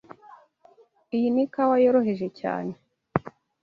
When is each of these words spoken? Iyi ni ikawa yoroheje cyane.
Iyi 1.15 1.27
ni 1.33 1.41
ikawa 1.45 1.75
yoroheje 1.83 2.27
cyane. 2.39 2.73